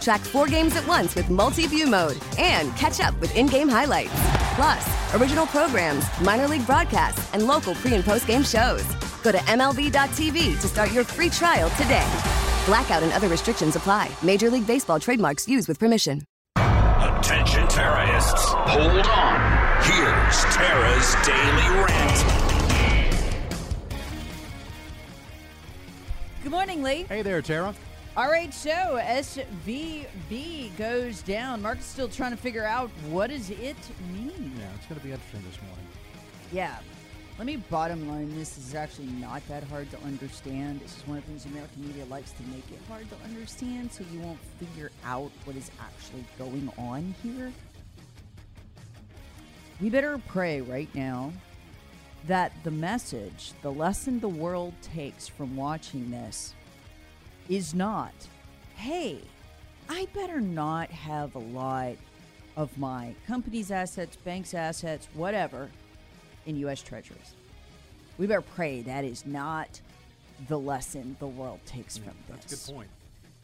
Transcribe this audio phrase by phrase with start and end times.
[0.00, 3.68] Track four games at once with multi view mode and catch up with in game
[3.68, 4.12] highlights.
[4.54, 8.84] Plus, original programs, minor league broadcasts, and local pre and post game shows.
[9.22, 12.06] Go to MLB.tv to start your free trial today.
[12.66, 14.10] Blackout and other restrictions apply.
[14.22, 16.22] Major League Baseball trademarks used with permission.
[16.56, 19.82] Attention terrorists, hold on.
[19.82, 22.48] Here's Tara's Daily Rant.
[26.42, 27.04] Good morning, Lee.
[27.08, 27.74] Hey there, Tara.
[28.18, 31.62] All right, so SVB goes down.
[31.62, 33.76] Mark's still trying to figure out what does it
[34.12, 34.54] mean.
[34.58, 35.86] Yeah, it's going to be interesting this morning.
[36.50, 36.76] Yeah.
[37.38, 40.80] Let me bottom line this is actually not that hard to understand.
[40.80, 43.92] This is one of the things American media likes to make it hard to understand
[43.92, 47.52] so you won't figure out what is actually going on here.
[49.80, 51.32] We better pray right now
[52.26, 56.56] that the message, the lesson the world takes from watching this
[57.48, 58.12] is not,
[58.76, 59.20] hey,
[59.88, 61.94] I better not have a lot
[62.56, 65.70] of my company's assets, bank's assets, whatever,
[66.46, 66.82] in U.S.
[66.82, 67.34] treasuries.
[68.18, 69.80] We better pray that is not
[70.48, 72.36] the lesson the world takes mm, from this.
[72.44, 72.88] That's a good point.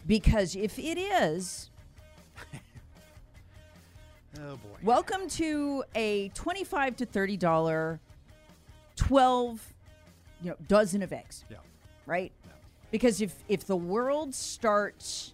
[0.06, 1.70] Because if it is,
[4.40, 4.78] Oh boy.
[4.82, 8.00] welcome to a twenty-five to thirty dollar,
[8.96, 9.62] twelve,
[10.42, 11.44] you know, dozen of eggs.
[11.48, 11.58] Yeah.
[12.06, 12.32] right?
[12.94, 15.32] Because if if the world starts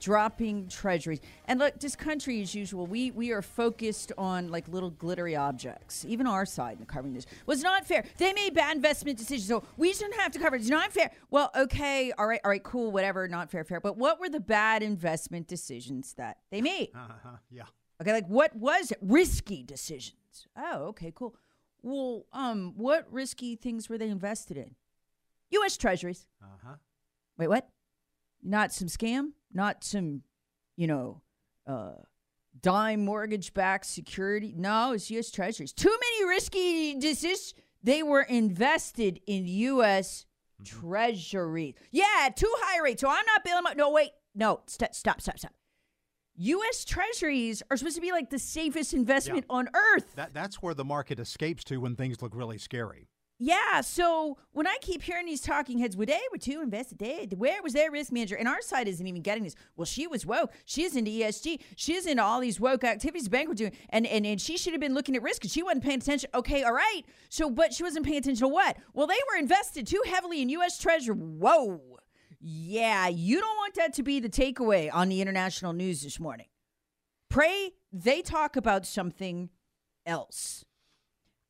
[0.00, 4.88] dropping treasuries and look this country as usual we we are focused on like little
[4.88, 8.74] glittery objects even our side in the covering this was not fair they made bad
[8.74, 12.26] investment decisions so we shouldn't have to cover it it's not fair well okay all
[12.26, 16.14] right all right cool whatever not fair fair but what were the bad investment decisions
[16.14, 17.36] that they made Uh-huh.
[17.50, 17.64] Yeah.
[18.00, 18.98] Okay, like what was it?
[19.02, 20.48] Risky decisions.
[20.56, 21.36] Oh, okay, cool.
[21.82, 24.74] Well, um, what risky things were they invested in?
[25.50, 25.76] U.S.
[25.76, 26.26] Treasuries.
[26.42, 26.74] Uh-huh.
[27.38, 27.68] Wait, what?
[28.42, 29.30] Not some scam?
[29.52, 30.22] Not some,
[30.76, 31.22] you know,
[31.66, 31.92] uh,
[32.60, 34.54] dime mortgage-backed security?
[34.56, 35.30] No, it's U.S.
[35.30, 35.72] Treasuries.
[35.72, 37.54] Too many risky decisions.
[37.82, 40.26] They were invested in U.S.
[40.64, 41.74] Treasury.
[41.90, 43.00] Yeah, too high rate.
[43.00, 43.76] So I'm not bailing out.
[43.76, 44.10] No, wait.
[44.34, 45.52] No, st- stop, stop, stop.
[46.36, 46.84] U.S.
[46.84, 50.16] Treasuries are supposed to be like the safest investment on earth.
[50.16, 53.08] That that's where the market escapes to when things look really scary.
[53.38, 57.34] Yeah, so when I keep hearing these talking heads, well, they were too invested.
[57.36, 58.36] Where was their risk manager?
[58.36, 59.56] And our side isn't even getting this.
[59.76, 60.52] Well, she was woke.
[60.64, 61.60] She's into ESG.
[61.74, 63.72] She's into all these woke activities the bank were doing.
[63.90, 66.30] And, and, and she should have been looking at risk and she wasn't paying attention.
[66.32, 67.02] Okay, all right.
[67.28, 68.76] So, but she wasn't paying attention to what?
[68.92, 70.78] Well, they were invested too heavily in U.S.
[70.78, 71.16] Treasury.
[71.16, 71.80] Whoa.
[72.40, 76.46] Yeah, you don't want that to be the takeaway on the international news this morning.
[77.30, 79.50] Pray they talk about something
[80.06, 80.64] else.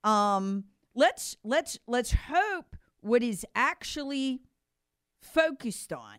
[0.03, 4.41] Um, let's let's let's hope what is actually
[5.21, 6.19] focused on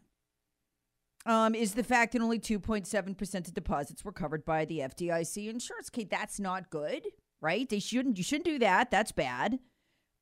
[1.26, 5.90] um, is the fact that only 2.7% of deposits were covered by the FDIC insurance.
[5.92, 7.08] Okay, that's not good,
[7.42, 7.68] right?
[7.68, 8.92] They shouldn't you shouldn't do that.
[8.92, 9.60] That's bad.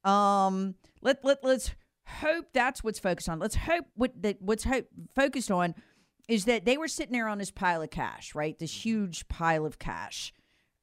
[0.03, 1.71] Um, let let let's
[2.05, 3.39] hope that's what's focused on.
[3.39, 5.75] Let's hope what that what's hope, focused on
[6.29, 8.57] is that they were sitting there on this pile of cash, right?
[8.57, 10.33] This huge pile of cash.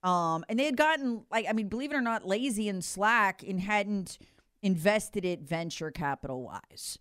[0.03, 3.43] Um, and they had gotten like I mean, believe it or not, lazy and slack
[3.43, 4.19] and hadn't
[4.63, 6.99] invested it venture capital wise.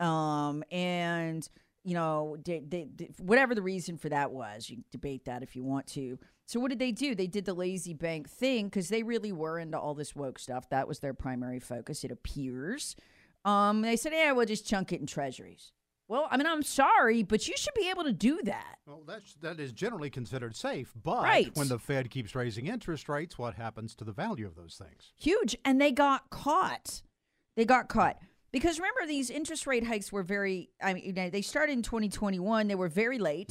[0.00, 1.48] Um, and
[1.84, 5.54] you know, they, they, they- whatever the reason for that was, you debate that if
[5.54, 6.18] you want to.
[6.46, 7.14] So what did they do?
[7.14, 10.68] They did the lazy bank thing because they really were into all this woke stuff.
[10.70, 12.02] That was their primary focus.
[12.04, 12.96] It appears.
[13.44, 15.72] Um, they said, "Yeah, we'll just chunk it in treasuries."
[16.08, 18.76] Well, I mean, I'm sorry, but you should be able to do that.
[18.86, 21.50] Well, that's that is generally considered safe, but Right.
[21.56, 25.12] when the Fed keeps raising interest rates, what happens to the value of those things?
[25.16, 27.02] huge and they got caught
[27.56, 28.18] they got caught
[28.52, 32.74] because remember these interest rate hikes were very i mean they started in 2021 they
[32.74, 33.50] were very late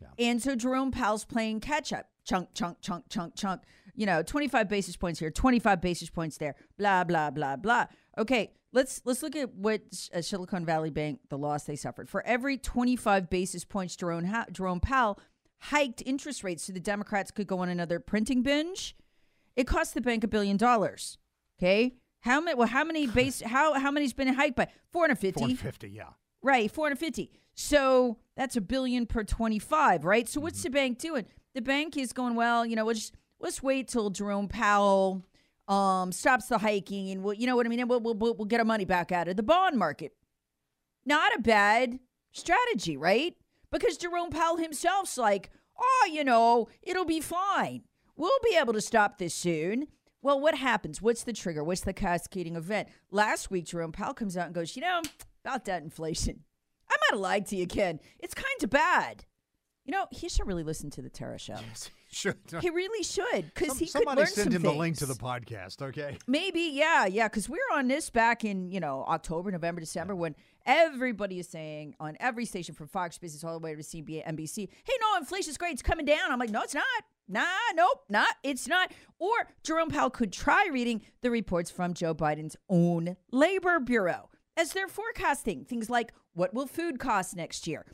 [0.00, 0.08] Yeah.
[0.18, 3.62] and so jerome powell's playing catch up chunk chunk chunk chunk chunk
[3.94, 7.86] you know 25 basis points here 25 basis points there blah blah blah blah
[8.18, 9.82] okay let's let's look at what
[10.14, 14.46] uh, silicon valley bank the loss they suffered for every 25 basis points jerome, ha-
[14.52, 15.18] jerome powell
[15.60, 18.96] hiked interest rates so the Democrats could go on another printing binge.
[19.56, 21.18] It cost the bank a billion dollars.
[21.58, 22.56] Okay, how many?
[22.56, 23.40] Well, how many base?
[23.44, 24.68] How how many's been hiked by?
[24.90, 25.40] Four hundred fifty.
[25.40, 26.04] 450, yeah.
[26.42, 27.30] Right, 450.
[27.54, 30.26] So that's a billion per 25, right?
[30.26, 31.26] So what's the bank doing?
[31.54, 35.22] The bank is going, well, you know, we'll just let's wait till Jerome Powell
[35.70, 37.80] um, stops the hiking and we'll, you know what I mean?
[37.80, 40.12] And we'll, we'll, we'll get our money back out of the bond market.
[41.06, 42.00] Not a bad
[42.32, 43.36] strategy, right?
[43.70, 47.82] Because Jerome Powell himself's like, oh, you know, it'll be fine.
[48.16, 49.86] We'll be able to stop this soon.
[50.22, 51.00] Well, what happens?
[51.00, 51.64] What's the trigger?
[51.64, 52.88] What's the cascading event?
[53.10, 55.00] Last week, Jerome Powell comes out and goes, you know,
[55.44, 56.40] about that inflation.
[56.90, 58.00] I might have lied to you, Ken.
[58.18, 59.24] It's kind of bad.
[59.90, 61.56] You know, he should really listen to the Tara show.
[62.12, 62.36] Should.
[62.60, 65.80] He really should because he could somebody send some him the link to the podcast,
[65.82, 66.16] okay?
[66.26, 70.14] Maybe, yeah, yeah, because we were on this back in, you know, October, November, December
[70.16, 70.34] when
[70.66, 74.68] everybody is saying on every station from Fox Business all the way to CBS, NBC,
[74.84, 76.30] hey, no, inflation's great, it's coming down.
[76.30, 76.84] I'm like, no, it's not.
[77.28, 78.34] Nah, nope, not.
[78.44, 78.92] It's not.
[79.18, 79.34] Or
[79.64, 84.88] Jerome Powell could try reading the reports from Joe Biden's own labor bureau as they're
[84.88, 87.86] forecasting things like what will food cost next year?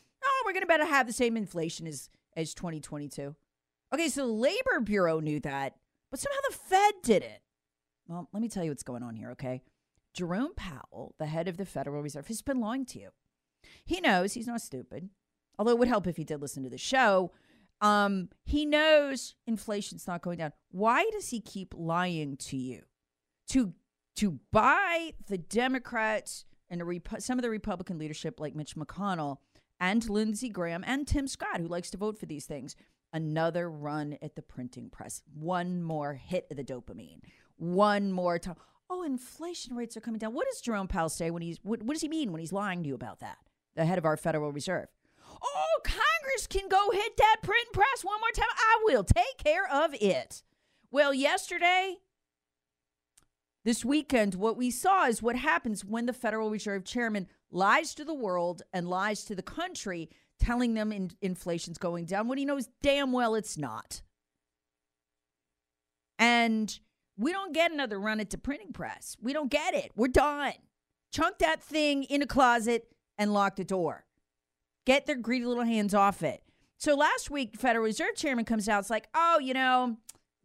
[0.46, 3.34] We're going to better have the same inflation as as 2022.
[3.92, 5.74] Okay, so the Labor Bureau knew that,
[6.10, 7.40] but somehow the Fed didn't.
[8.06, 9.62] Well, let me tell you what's going on here, okay?
[10.14, 13.08] Jerome Powell, the head of the Federal Reserve, has been lying to you.
[13.84, 15.10] He knows he's not stupid,
[15.58, 17.32] although it would help if he did listen to the show.
[17.80, 20.52] Um, he knows inflation's not going down.
[20.70, 22.82] Why does he keep lying to you?
[23.48, 23.74] To
[24.16, 29.38] to buy the Democrats and the Repu- some of the Republican leadership, like Mitch McConnell
[29.80, 32.76] and Lindsey Graham and Tim Scott, who likes to vote for these things,
[33.12, 35.22] another run at the printing press.
[35.34, 37.20] One more hit of the dopamine.
[37.56, 38.56] One more time.
[38.88, 40.34] Oh, inflation rates are coming down.
[40.34, 42.82] What does Jerome Powell say when he's what, what does he mean when he's lying
[42.82, 43.38] to you about that?
[43.74, 44.88] The head of our Federal Reserve.
[45.42, 48.54] Oh, Congress can go hit that print press one more time.
[48.56, 50.42] I will take care of it.
[50.90, 51.96] Well, yesterday,
[53.64, 58.04] this weekend, what we saw is what happens when the Federal Reserve Chairman lies to
[58.04, 62.44] the world and lies to the country, telling them in- inflation's going down when he
[62.44, 64.02] knows damn well it's not.
[66.18, 66.78] And
[67.16, 69.16] we don't get another run at the printing press.
[69.20, 69.92] We don't get it.
[69.96, 70.52] We're done.
[71.12, 72.88] Chunk that thing in a closet
[73.18, 74.04] and lock the door.
[74.84, 76.42] Get their greedy little hands off it.
[76.78, 78.80] So last week, Federal Reserve Chairman comes out.
[78.80, 79.96] It's like, oh, you know,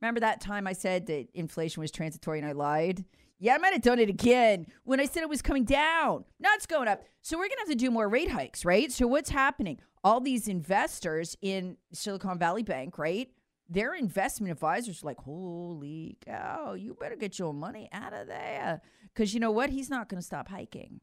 [0.01, 3.03] remember that time I said that inflation was transitory and I lied?
[3.43, 6.25] Yeah, I might have done it again when I said it was coming down.
[6.39, 7.03] Now it's going up.
[7.23, 8.91] So we're going to have to do more rate hikes, right?
[8.91, 9.79] So what's happening?
[10.03, 13.29] All these investors in Silicon Valley Bank, right?
[13.67, 18.79] Their investment advisors are like, holy cow, you better get your money out of there.
[19.11, 19.71] Because you know what?
[19.71, 21.01] He's not going to stop hiking.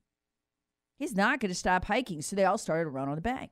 [0.97, 2.23] He's not going to stop hiking.
[2.23, 3.51] So they all started to run on the bank.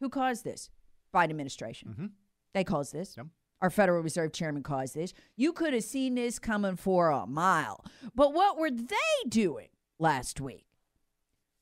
[0.00, 0.70] Who caused this?
[1.14, 1.90] Biden administration.
[1.90, 2.06] Mm-hmm.
[2.54, 3.14] They caused this.
[3.62, 5.12] Our Federal Reserve Chairman caused this.
[5.36, 7.84] You could have seen this coming for a mile.
[8.14, 9.68] But what were they doing
[9.98, 10.66] last week?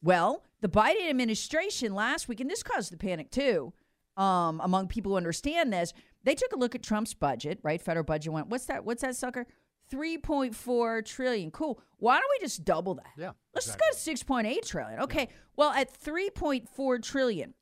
[0.02, 3.72] Well, the Biden administration last week, and this caused the panic too,
[4.16, 5.92] um, among people who understand this,
[6.24, 7.80] they took a look at Trump's budget, right?
[7.80, 8.84] Federal budget went, what's that?
[8.84, 9.46] What's that sucker?
[9.92, 11.50] 3.4 trillion.
[11.50, 11.80] Cool.
[11.96, 13.12] Why don't we just double that?
[13.16, 13.32] Yeah.
[13.54, 15.00] Let's just go to 6.8 trillion.
[15.00, 15.28] Okay.
[15.56, 17.54] Well, at 3.4 trillion,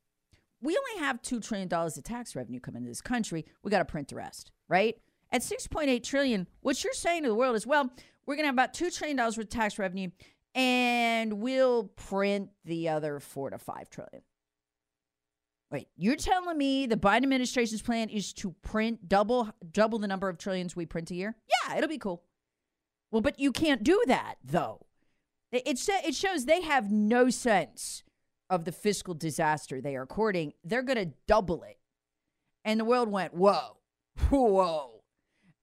[0.62, 3.44] we only have $2 trillion of tax revenue coming into this country.
[3.62, 4.96] We got to print the rest, right?
[5.32, 7.90] At 6.8 trillion, what you're saying to the world is, well,
[8.26, 10.10] we're going to have about $2 trillion worth of tax revenue
[10.54, 14.22] and we'll print the other 4 to 5 trillion.
[15.70, 20.28] Wait, you're telling me the Biden administration's plan is to print double double the number
[20.28, 21.34] of trillions we print a year?
[21.48, 22.22] Yeah, it'll be cool.
[23.10, 24.86] Well, but you can't do that though.
[25.50, 28.04] It it, it shows they have no sense
[28.50, 30.52] of the fiscal disaster they are courting.
[30.64, 31.78] They're going to double it,
[32.64, 33.78] and the world went whoa,
[34.30, 35.02] whoa,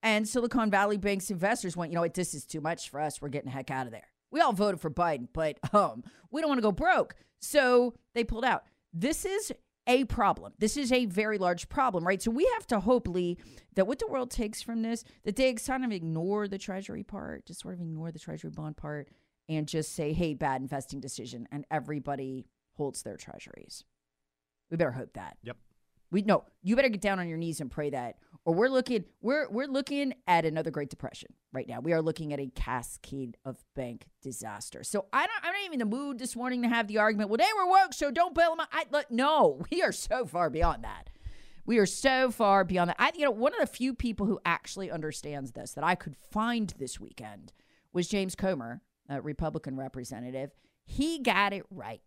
[0.02, 3.22] and Silicon Valley Bank's investors went, you know what, this is too much for us.
[3.22, 4.08] We're getting the heck out of there.
[4.32, 8.24] We all voted for Biden, but um, we don't want to go broke, so they
[8.24, 8.63] pulled out.
[8.92, 9.52] This is
[9.86, 10.54] a problem.
[10.60, 12.22] This is a very large problem, right?
[12.22, 13.38] So we have to hope, Lee,
[13.75, 17.46] that what the world takes from this, that they kind of ignore the treasury part,
[17.46, 19.10] just sort of ignore the treasury bond part,
[19.50, 23.84] and just say, hey, bad investing decision, and everybody holds their treasuries.
[24.70, 25.38] We better hope that.
[25.44, 25.58] Yep.
[26.12, 29.06] We no, you better get down on your knees and pray that, or we're looking
[29.22, 31.80] we're we're looking at another Great Depression right now.
[31.80, 34.84] We are looking at a cascade of bank disaster.
[34.84, 37.32] So I don't I'm not even in the mood this morning to have the argument.
[37.32, 38.68] Well, they were woke, so don't bail them out.
[38.72, 41.10] I, look, no, we are so far beyond that.
[41.65, 42.98] We are so far beyond that.
[43.00, 46.15] I, you know, one of the few people who actually understands this that I could
[46.15, 47.53] find this weekend
[47.92, 50.51] was James Comer, a Republican representative.
[50.86, 52.01] He got it right.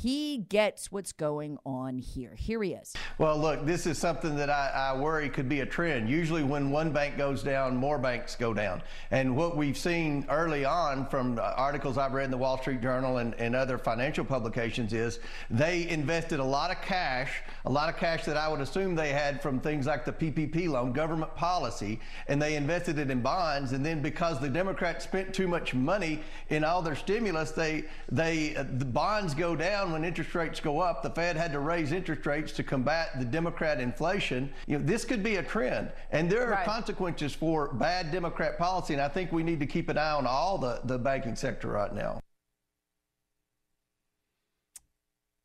[0.00, 2.34] He gets what's going on here.
[2.34, 2.94] Here he is.
[3.18, 6.08] Well, look, this is something that I, I, worry could be a trend.
[6.08, 8.82] Usually, when one bank goes down, more banks go down.
[9.10, 13.18] And what we've seen early on from articles I've read in the Wall Street Journal
[13.18, 15.18] and, and other financial publications is
[15.50, 19.12] they invested a lot of cash, a lot of cash that I would assume they
[19.12, 23.72] had from things like the PPP loan, government policy, and they invested it in bonds.
[23.72, 28.56] And then because the Democrats spent too much money in all their stimulus, they they
[28.56, 31.92] uh, the bonds go down when interest rates go up, the Fed had to raise
[31.92, 34.52] interest rates to combat the Democrat inflation.
[34.66, 36.64] You know, this could be a trend, and there are right.
[36.64, 38.94] consequences for bad Democrat policy.
[38.94, 41.68] And I think we need to keep an eye on all the, the banking sector
[41.68, 42.20] right now.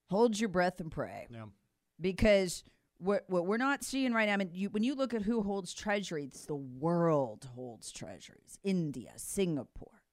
[0.10, 1.46] Hold your breath and pray, yeah.
[2.00, 2.64] because
[2.98, 4.34] what what we're not seeing right now.
[4.34, 9.12] I mean, you, when you look at who holds treasuries, the world holds treasuries: India,
[9.16, 10.05] Singapore.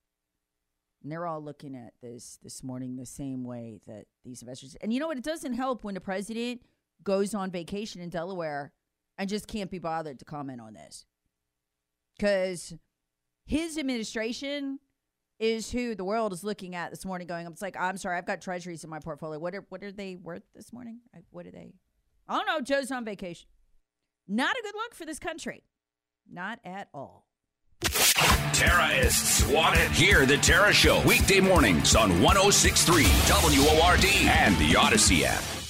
[1.02, 4.76] And they're all looking at this this morning the same way that these investors.
[4.80, 5.18] And you know what?
[5.18, 6.62] It doesn't help when the president
[7.02, 8.72] goes on vacation in Delaware
[9.18, 11.04] and just can't be bothered to comment on this.
[12.16, 12.74] Because
[13.44, 14.78] his administration
[15.40, 18.26] is who the world is looking at this morning going, it's like, I'm sorry, I've
[18.26, 19.40] got treasuries in my portfolio.
[19.40, 21.00] What are what are they worth this morning?
[21.30, 21.74] What are they?
[22.28, 22.60] I don't know.
[22.60, 23.48] Joe's on vacation.
[24.28, 25.64] Not a good look for this country.
[26.30, 27.26] Not at all.
[28.52, 29.90] Terrorists want it.
[29.90, 35.61] Hear the Tara Show weekday mornings on 1063 WORD and the Odyssey app.